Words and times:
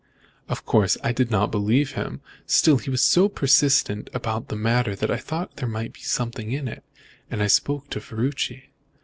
Of 0.49 0.65
course, 0.65 0.97
I 1.03 1.11
did 1.11 1.29
not 1.29 1.51
believe 1.51 1.91
him. 1.91 2.21
Still, 2.47 2.79
he 2.79 2.89
was 2.89 3.03
so 3.03 3.29
persistent 3.29 4.09
about 4.15 4.47
the 4.47 4.55
matter 4.55 4.95
that 4.95 5.11
I 5.11 5.17
thought 5.17 5.57
there 5.57 5.69
might 5.69 5.93
be 5.93 6.01
something 6.01 6.51
in 6.51 6.67
it, 6.67 6.83
and 7.29 7.51
spoke 7.51 7.87
to 7.91 7.99
Ferruci." 8.01 8.69